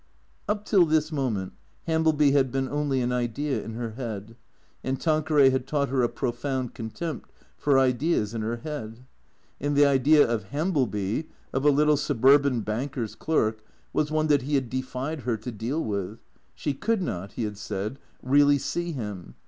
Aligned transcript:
Up 0.47 0.65
till 0.65 0.87
this 0.87 1.11
moment 1.11 1.53
Hambleby 1.85 2.31
had 2.31 2.51
been 2.51 2.67
only 2.67 3.01
an 3.01 3.11
idea 3.11 3.61
in 3.63 3.75
her 3.75 3.91
head, 3.91 4.35
and 4.83 4.99
Tanqueray 4.99 5.51
had 5.51 5.67
taught 5.67 5.89
her 5.89 6.01
a 6.01 6.09
profound 6.09 6.73
contempt 6.73 7.29
for 7.55 7.77
ideas 7.77 8.33
in 8.33 8.41
her 8.41 8.55
head. 8.55 9.05
And 9.59 9.75
the 9.77 9.85
idea 9.85 10.27
of 10.27 10.45
Hambleby, 10.45 11.27
of 11.53 11.65
a 11.65 11.69
little 11.69 11.97
sub 11.97 12.25
urban 12.25 12.61
banker's 12.61 13.13
clerk, 13.13 13.61
was 13.93 14.09
one 14.09 14.25
that 14.25 14.41
he 14.41 14.55
had 14.55 14.71
defied 14.71 15.19
her 15.19 15.37
to 15.37 15.51
deal 15.51 15.83
with; 15.83 16.17
she 16.55 16.73
could 16.73 17.03
not, 17.03 17.33
he 17.33 17.43
had 17.43 17.59
said, 17.59 17.99
really 18.23 18.57
see 18.57 18.93
him. 18.93 19.35